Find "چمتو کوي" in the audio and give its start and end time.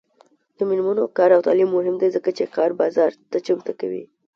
3.45-4.03